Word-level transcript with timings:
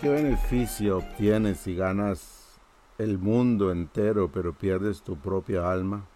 ¿Qué 0.00 0.08
beneficio 0.08 0.96
obtienes 0.96 1.60
si 1.60 1.76
ganas 1.76 2.58
el 2.96 3.18
mundo 3.18 3.70
entero 3.70 4.30
pero 4.32 4.54
pierdes 4.54 5.02
tu 5.02 5.18
propia 5.18 5.70
alma? 5.70 6.06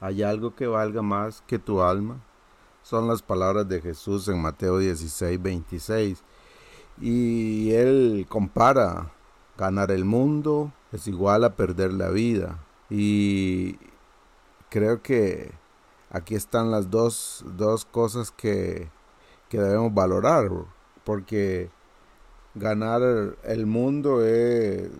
¿Hay 0.00 0.22
algo 0.22 0.54
que 0.54 0.68
valga 0.68 1.02
más 1.02 1.42
que 1.48 1.58
tu 1.58 1.82
alma? 1.82 2.20
Son 2.84 3.08
las 3.08 3.22
palabras 3.22 3.68
de 3.68 3.80
Jesús 3.80 4.28
en 4.28 4.40
Mateo 4.40 4.78
16, 4.78 5.42
26. 5.42 6.22
Y 7.00 7.72
él 7.72 8.26
compara 8.28 9.10
ganar 9.58 9.90
el 9.90 10.04
mundo 10.04 10.72
es 10.92 11.08
igual 11.08 11.42
a 11.42 11.56
perder 11.56 11.92
la 11.94 12.10
vida. 12.10 12.64
Y 12.90 13.76
creo 14.70 15.02
que 15.02 15.50
aquí 16.10 16.36
están 16.36 16.70
las 16.70 16.92
dos, 16.92 17.44
dos 17.56 17.86
cosas 17.86 18.30
que, 18.30 18.88
que 19.48 19.58
debemos 19.58 19.92
valorar. 19.92 20.48
Porque 21.02 21.70
ganar 22.56 23.36
el 23.44 23.66
mundo 23.66 24.24
es 24.24 24.90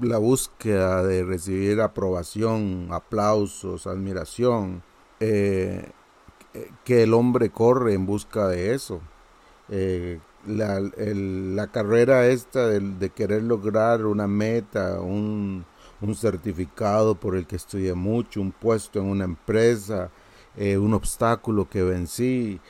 la 0.00 0.18
búsqueda 0.18 1.02
de 1.02 1.24
recibir 1.24 1.80
aprobación, 1.80 2.88
aplausos, 2.90 3.86
admiración, 3.86 4.82
eh, 5.18 5.90
que 6.84 7.02
el 7.02 7.14
hombre 7.14 7.50
corre 7.50 7.94
en 7.94 8.06
busca 8.06 8.48
de 8.48 8.74
eso. 8.74 9.00
Eh, 9.68 10.20
la, 10.46 11.66
carrera 11.66 12.26
esta 12.26 12.66
de, 12.66 13.10
querer 13.10 13.42
lograr 13.42 14.06
una 14.06 14.26
meta, 14.26 15.00
un, 15.00 15.66
certificado 16.14 17.14
por 17.14 17.36
el 17.36 17.46
que 17.46 17.56
estudié 17.56 17.94
mucho, 17.94 18.40
un 18.40 18.52
puesto 18.52 19.00
en 19.00 19.06
una 19.06 19.24
empresa, 19.24 20.10
eh, 20.56 20.78
un 20.78 20.94
obstáculo 20.94 21.68
que 21.68 21.82
vencí, 21.82 22.60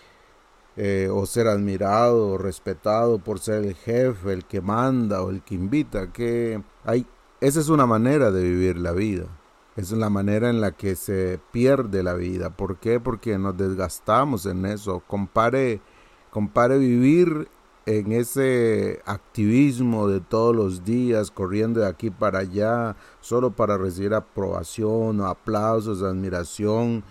eh, 0.77 1.09
o 1.13 1.27
ser 1.27 1.49
admirado 1.49 2.29
o 2.29 2.39
respetado 2.39 3.19
por 3.19 3.39
ser 3.41 3.65
el 3.65 3.75
jefe, 3.75 4.33
el 4.33 4.45
que 4.45 4.61
manda 4.61 5.23
o 5.23 5.31
el 5.31 5.43
que 5.43 5.55
invita, 5.55 6.13
que 6.13 6.63
hay, 6.85 7.07
esa 7.41 7.61
es 7.61 7.69
una 7.69 7.87
manera 7.87 8.31
de 8.31 8.43
vivir 8.43 8.79
la 8.79 8.93
vida. 8.93 9.27
Es 9.77 9.93
la 9.93 10.11
manera 10.11 10.51
en 10.51 10.61
la 10.61 10.73
que 10.73 10.97
se 10.97 11.41
pierde 11.53 12.03
la 12.03 12.15
vida. 12.15 12.51
¿Por 12.51 12.79
qué? 12.79 13.01
Porque 13.01 13.39
nos 13.39 13.57
desgastamos 13.57 14.45
en 14.47 14.67
eso. 14.67 15.03
Compare, 15.07 15.81
compare 16.31 16.77
vivir 16.77 17.49
en 17.87 18.13
ese 18.13 19.01
activismo 19.07 20.09
de 20.09 20.21
todos 20.21 20.55
los 20.55 20.85
días, 20.85 21.31
corriendo 21.31 21.81
de 21.81 21.87
aquí 21.87 22.11
para 22.11 22.41
allá, 22.41 22.97
solo 23.21 23.51
para 23.51 23.79
recibir 23.79 24.15
aprobación, 24.15 25.23
aplausos, 25.23 26.03
admiración, 26.03 27.03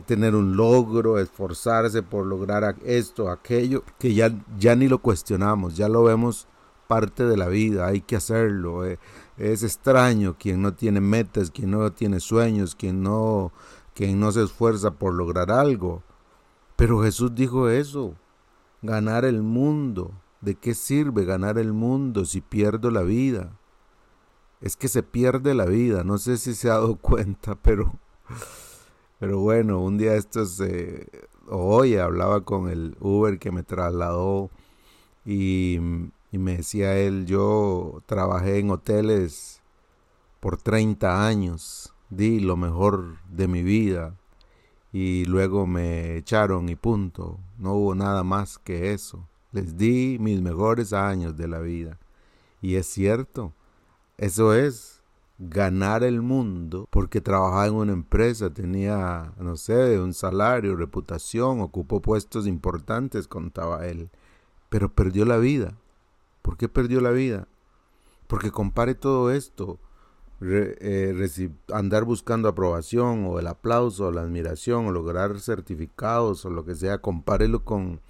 tener 0.00 0.34
un 0.34 0.56
logro, 0.56 1.18
esforzarse 1.18 2.02
por 2.02 2.26
lograr 2.26 2.76
esto, 2.84 3.28
aquello, 3.28 3.84
que 3.98 4.14
ya, 4.14 4.32
ya 4.58 4.74
ni 4.74 4.88
lo 4.88 4.98
cuestionamos, 4.98 5.76
ya 5.76 5.88
lo 5.88 6.04
vemos 6.04 6.48
parte 6.86 7.24
de 7.24 7.36
la 7.36 7.48
vida, 7.48 7.86
hay 7.86 8.00
que 8.00 8.16
hacerlo. 8.16 8.84
Eh. 8.84 8.98
Es 9.36 9.62
extraño 9.62 10.36
quien 10.38 10.62
no 10.62 10.74
tiene 10.74 11.00
metas, 11.00 11.50
quien 11.50 11.70
no 11.70 11.92
tiene 11.92 12.20
sueños, 12.20 12.74
quien 12.74 13.02
no, 13.02 13.52
quien 13.94 14.20
no 14.20 14.32
se 14.32 14.42
esfuerza 14.42 14.92
por 14.92 15.14
lograr 15.14 15.50
algo. 15.50 16.02
Pero 16.76 17.02
Jesús 17.02 17.34
dijo 17.34 17.68
eso, 17.68 18.14
ganar 18.82 19.24
el 19.24 19.42
mundo. 19.42 20.12
¿De 20.40 20.56
qué 20.56 20.74
sirve 20.74 21.24
ganar 21.24 21.56
el 21.56 21.72
mundo 21.72 22.24
si 22.24 22.40
pierdo 22.40 22.90
la 22.90 23.02
vida? 23.02 23.58
Es 24.60 24.76
que 24.76 24.88
se 24.88 25.02
pierde 25.02 25.54
la 25.54 25.66
vida, 25.66 26.04
no 26.04 26.18
sé 26.18 26.36
si 26.36 26.54
se 26.54 26.68
ha 26.68 26.74
dado 26.74 26.96
cuenta, 27.00 27.54
pero 27.54 27.94
pero 29.22 29.38
bueno, 29.38 29.78
un 29.80 29.98
día 29.98 30.16
estos, 30.16 30.58
eh, 30.58 31.06
hoy 31.46 31.94
hablaba 31.94 32.40
con 32.40 32.68
el 32.68 32.96
Uber 32.98 33.38
que 33.38 33.52
me 33.52 33.62
trasladó 33.62 34.50
y, 35.24 35.78
y 36.32 36.38
me 36.38 36.56
decía 36.56 36.98
él, 36.98 37.24
yo 37.26 38.02
trabajé 38.06 38.58
en 38.58 38.70
hoteles 38.72 39.62
por 40.40 40.56
30 40.56 41.24
años, 41.24 41.94
di 42.10 42.40
lo 42.40 42.56
mejor 42.56 43.18
de 43.30 43.46
mi 43.46 43.62
vida 43.62 44.16
y 44.92 45.24
luego 45.26 45.68
me 45.68 46.16
echaron 46.16 46.68
y 46.68 46.74
punto, 46.74 47.38
no 47.58 47.74
hubo 47.74 47.94
nada 47.94 48.24
más 48.24 48.58
que 48.58 48.92
eso. 48.92 49.28
Les 49.52 49.76
di 49.76 50.16
mis 50.18 50.42
mejores 50.42 50.92
años 50.92 51.36
de 51.36 51.46
la 51.46 51.60
vida. 51.60 52.00
Y 52.60 52.74
es 52.74 52.88
cierto, 52.88 53.52
eso 54.16 54.52
es, 54.52 55.01
ganar 55.48 56.04
el 56.04 56.22
mundo 56.22 56.86
porque 56.90 57.20
trabajaba 57.20 57.66
en 57.66 57.74
una 57.74 57.92
empresa, 57.92 58.50
tenía, 58.50 59.32
no 59.38 59.56
sé, 59.56 59.98
un 59.98 60.14
salario, 60.14 60.76
reputación, 60.76 61.60
ocupó 61.60 62.00
puestos 62.00 62.46
importantes, 62.46 63.26
contaba 63.26 63.86
él, 63.86 64.10
pero 64.68 64.92
perdió 64.92 65.24
la 65.24 65.38
vida. 65.38 65.74
¿Por 66.42 66.56
qué 66.56 66.68
perdió 66.68 67.00
la 67.00 67.10
vida? 67.10 67.48
Porque 68.28 68.52
compare 68.52 68.94
todo 68.94 69.32
esto, 69.32 69.80
eh, 70.40 71.50
andar 71.72 72.04
buscando 72.04 72.48
aprobación 72.48 73.26
o 73.26 73.38
el 73.40 73.48
aplauso 73.48 74.06
o 74.06 74.12
la 74.12 74.22
admiración 74.22 74.86
o 74.86 74.92
lograr 74.92 75.40
certificados 75.40 76.44
o 76.44 76.50
lo 76.50 76.64
que 76.64 76.76
sea, 76.76 76.98
compárelo 76.98 77.64
con, 77.64 78.00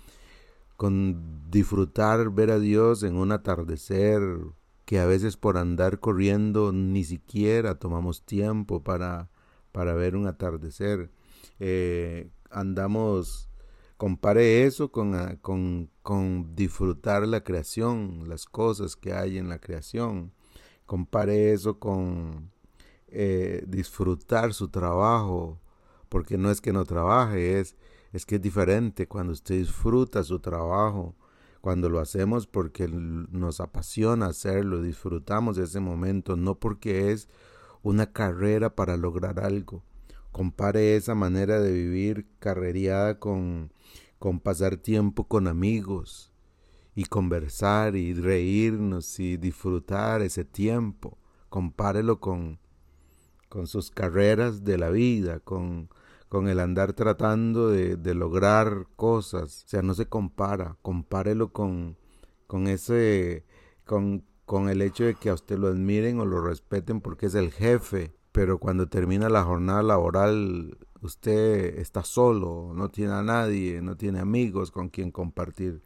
con 0.76 1.50
disfrutar, 1.50 2.30
ver 2.30 2.50
a 2.50 2.58
Dios 2.58 3.02
en 3.02 3.16
un 3.16 3.32
atardecer, 3.32 4.22
que 4.92 4.98
a 4.98 5.06
veces 5.06 5.38
por 5.38 5.56
andar 5.56 6.00
corriendo 6.00 6.70
ni 6.70 7.02
siquiera 7.02 7.78
tomamos 7.78 8.26
tiempo 8.26 8.82
para, 8.84 9.30
para 9.72 9.94
ver 9.94 10.16
un 10.16 10.26
atardecer. 10.26 11.10
Eh, 11.60 12.28
andamos, 12.50 13.48
compare 13.96 14.66
eso 14.66 14.92
ah, 15.14 15.36
con, 15.40 15.88
con, 16.02 16.54
disfrutar 16.54 17.26
la 17.26 17.42
creación, 17.42 18.28
las 18.28 18.44
cosas 18.44 18.94
que 18.94 19.14
hay 19.14 19.38
en 19.38 19.48
la 19.48 19.58
creación. 19.58 20.30
Compare 20.84 21.54
eso 21.54 21.78
con 21.78 22.50
eh, 23.08 23.64
disfrutar 23.66 24.52
su 24.52 24.68
trabajo, 24.68 25.58
porque 26.10 26.36
no 26.36 26.50
es 26.50 26.60
que 26.60 26.74
no 26.74 26.84
trabaje, 26.84 27.60
es, 27.60 27.76
es 28.12 28.26
que 28.26 28.34
es 28.34 28.42
diferente 28.42 29.08
cuando 29.08 29.32
usted 29.32 29.56
disfruta 29.56 30.22
su 30.22 30.38
trabajo 30.38 31.14
cuando 31.62 31.88
lo 31.88 32.00
hacemos 32.00 32.48
porque 32.48 32.88
nos 32.88 33.60
apasiona 33.60 34.26
hacerlo, 34.26 34.82
disfrutamos 34.82 35.56
de 35.56 35.62
ese 35.62 35.78
momento, 35.78 36.36
no 36.36 36.56
porque 36.56 37.12
es 37.12 37.28
una 37.84 38.12
carrera 38.12 38.74
para 38.74 38.96
lograr 38.96 39.38
algo. 39.38 39.84
Compare 40.32 40.96
esa 40.96 41.14
manera 41.14 41.60
de 41.60 41.72
vivir 41.72 42.26
carrereada 42.40 43.20
con, 43.20 43.72
con 44.18 44.40
pasar 44.40 44.76
tiempo 44.76 45.28
con 45.28 45.46
amigos 45.46 46.32
y 46.96 47.04
conversar 47.04 47.94
y 47.94 48.12
reírnos 48.12 49.20
y 49.20 49.36
disfrutar 49.36 50.20
ese 50.20 50.44
tiempo. 50.44 51.16
Compárelo 51.48 52.18
con, 52.18 52.58
con 53.48 53.68
sus 53.68 53.92
carreras 53.92 54.64
de 54.64 54.78
la 54.78 54.90
vida, 54.90 55.38
con, 55.38 55.90
con 56.32 56.48
el 56.48 56.60
andar 56.60 56.94
tratando 56.94 57.68
de, 57.68 58.14
lograr 58.14 58.86
cosas. 58.96 59.64
O 59.66 59.68
sea, 59.68 59.82
no 59.82 59.92
se 59.92 60.06
compara. 60.06 60.78
Compárelo 60.80 61.52
con, 61.52 61.98
con 62.46 62.68
ese, 62.68 63.44
con, 63.84 64.24
con 64.46 64.70
el 64.70 64.80
hecho 64.80 65.04
de 65.04 65.14
que 65.14 65.28
a 65.28 65.34
usted 65.34 65.58
lo 65.58 65.68
admiren 65.68 66.20
o 66.20 66.24
lo 66.24 66.40
respeten 66.40 67.02
porque 67.02 67.26
es 67.26 67.34
el 67.34 67.52
jefe. 67.52 68.14
Pero 68.32 68.56
cuando 68.56 68.88
termina 68.88 69.28
la 69.28 69.44
jornada 69.44 69.82
laboral, 69.82 70.78
usted 71.02 71.78
está 71.78 72.02
solo, 72.02 72.72
no 72.74 72.88
tiene 72.88 73.12
a 73.12 73.22
nadie, 73.22 73.82
no 73.82 73.98
tiene 73.98 74.18
amigos 74.18 74.70
con 74.70 74.88
quien 74.88 75.10
compartir. 75.10 75.82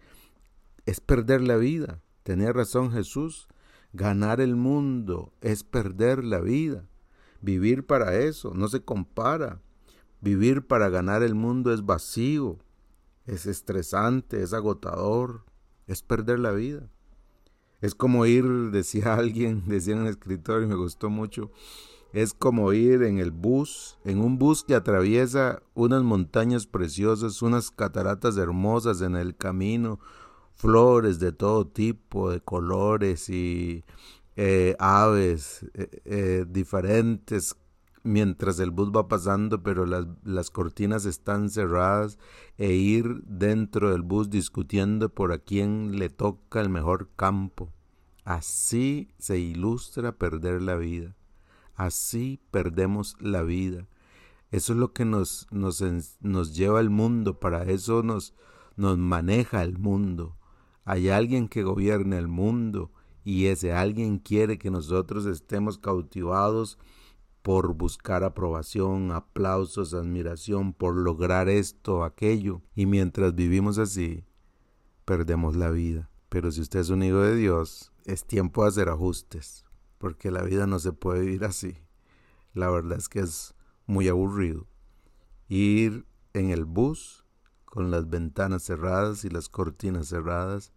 Es 0.85 1.01
perder 1.01 1.41
la 1.41 1.57
vida. 1.57 2.03
Tenía 2.23 2.53
razón 2.53 2.93
Jesús. 2.93 3.49
Ganar 3.93 4.41
el 4.41 4.55
mundo 4.55 5.33
es 5.41 5.65
perder 5.65 6.23
la 6.23 6.39
vida. 6.39 6.87
Vivir 7.41 7.85
para 7.85 8.15
eso 8.15 8.53
no 8.55 8.69
se 8.69 8.85
compara. 8.85 9.61
Vivir 10.27 10.67
para 10.67 10.89
ganar 10.89 11.23
el 11.23 11.37
mundo 11.37 11.73
es 11.73 11.87
vacío, 11.87 12.59
es 13.27 13.47
estresante, 13.47 14.43
es 14.43 14.55
agotador, 14.55 15.45
es 15.87 16.03
perder 16.03 16.41
la 16.41 16.51
vida. 16.51 16.91
Es 17.81 17.95
como 17.95 18.27
ir, 18.27 18.45
decía 18.73 19.15
alguien, 19.15 19.63
decía 19.69 19.95
un 19.95 20.09
escritor 20.09 20.65
y 20.65 20.67
me 20.67 20.75
gustó 20.75 21.11
mucho, 21.11 21.53
es 22.13 22.35
como 22.35 22.73
ir 22.73 23.05
en 23.05 23.19
el 23.19 23.31
bus, 23.31 23.99
en 24.05 24.19
un 24.19 24.37
bus 24.37 24.65
que 24.65 24.75
atraviesa 24.75 25.63
unas 25.75 26.03
montañas 26.03 26.67
preciosas, 26.67 27.41
unas 27.41 27.71
cataratas 27.71 28.37
hermosas 28.37 29.03
en 29.03 29.15
el 29.15 29.37
camino, 29.37 30.01
flores 30.57 31.21
de 31.21 31.31
todo 31.31 31.69
tipo, 31.69 32.33
de 32.33 32.41
colores 32.41 33.29
y 33.29 33.85
eh, 34.35 34.75
aves 34.81 35.65
eh, 35.75 36.03
eh, 36.05 36.45
diferentes 36.49 37.55
mientras 38.07 38.59
el 38.61 38.71
bus 38.71 38.91
va 38.91 39.09
pasando, 39.09 39.63
pero 39.63 39.85
las, 39.85 40.07
las, 40.25 40.51
cortinas 40.51 41.05
están 41.05 41.51
cerradas, 41.51 42.19
e 42.57 42.73
ir 42.73 43.23
dentro 43.25 43.91
del 43.91 44.03
bus 44.03 44.31
discutiendo 44.31 45.09
por 45.09 45.33
a 45.33 45.39
quién 45.39 45.99
le 45.99 46.09
toca 46.09 46.61
el 46.61 46.71
mejor 46.71 47.11
campo. 47.17 47.73
Así 48.25 49.09
se 49.19 49.39
ilustra 49.39 50.13
perder 50.13 50.63
la 50.63 50.77
vida. 50.77 51.15
Así 51.75 52.41
perdemos 52.51 53.17
la 53.21 53.43
vida. 53.43 53.87
Eso 54.51 54.73
es 54.73 54.79
lo 54.79 54.93
que 54.93 55.05
nos, 55.05 55.47
nos, 55.51 55.85
nos 56.21 56.57
lleva 56.57 56.81
al 56.81 56.91
mundo, 56.91 57.39
para 57.39 57.65
eso 57.65 58.03
nos, 58.03 58.35
nos 58.77 58.97
maneja 58.97 59.63
el 59.63 59.79
mundo. 59.79 60.37
Hay 60.85 61.09
alguien 61.09 61.49
que 61.49 61.65
gobierna 61.65 62.17
el 62.17 62.29
mundo 62.29 62.93
Y 63.25 63.47
ese 63.47 63.73
alguien 63.73 64.19
quiere 64.19 64.57
que 64.57 64.71
nosotros 64.71 65.27
estemos 65.27 65.79
cautivados 65.79 66.79
por 67.47 67.75
buscar 67.75 68.25
aprobación, 68.25 69.13
aplausos, 69.13 69.95
admiración, 69.95 70.73
por 70.73 70.97
lograr 70.97 71.49
esto 71.49 72.03
aquello. 72.03 72.61
Y 72.75 72.87
mientras 72.87 73.37
vivimos 73.37 73.79
así, 73.79 74.25
perdemos 75.05 75.55
la 75.55 75.71
vida. 75.71 76.11
Pero 76.29 76.51
si 76.51 76.61
usted 76.61 76.81
es 76.81 76.91
un 76.91 77.05
hijo 77.05 77.19
de 77.19 77.37
Dios, 77.37 77.93
es 78.05 78.25
tiempo 78.25 78.65
de 78.65 78.71
hacer 78.71 78.89
ajustes, 78.89 79.65
porque 79.99 80.33
la 80.33 80.43
vida 80.43 80.67
no 80.67 80.81
se 80.81 80.93
puede 80.93 81.21
vivir 81.21 81.45
así. 81.45 81.79
La 82.53 82.69
verdad 82.69 82.99
es 82.99 83.09
que 83.09 83.21
es 83.21 83.55
muy 83.87 84.09
aburrido. 84.09 84.67
Ir 85.47 86.05
en 86.33 86.51
el 86.51 86.65
bus 86.65 87.25
con 87.65 87.93
las 87.93 88.11
ventanas 88.11 88.65
cerradas 88.65 89.25
y 89.25 89.29
las 89.29 89.49
cortinas 89.49 90.09
cerradas 90.09 90.73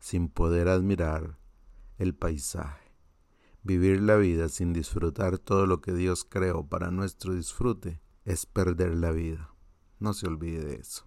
sin 0.00 0.30
poder 0.30 0.68
admirar 0.68 1.36
el 1.98 2.14
paisaje. 2.14 2.83
Vivir 3.66 4.02
la 4.02 4.16
vida 4.16 4.50
sin 4.50 4.74
disfrutar 4.74 5.38
todo 5.38 5.64
lo 5.64 5.80
que 5.80 5.94
Dios 5.94 6.26
creó 6.28 6.66
para 6.66 6.90
nuestro 6.90 7.32
disfrute 7.34 7.98
es 8.26 8.44
perder 8.44 8.94
la 8.94 9.10
vida. 9.10 9.54
No 9.98 10.12
se 10.12 10.26
olvide 10.26 10.62
de 10.62 10.74
eso. 10.74 11.06